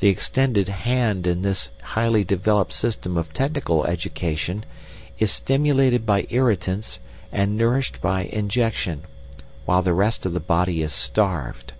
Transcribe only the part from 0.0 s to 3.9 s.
The extended 'hand' in this highly developed system of technical